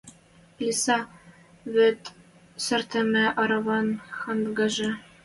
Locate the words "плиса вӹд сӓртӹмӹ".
0.55-3.25